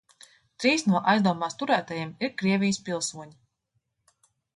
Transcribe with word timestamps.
Trīs 0.63 0.85
no 0.91 1.01
aizdomās 1.11 1.57
turētajiem 1.63 2.13
ir 2.27 2.31
Krievijas 2.43 2.81
pilsoņi. 2.89 3.39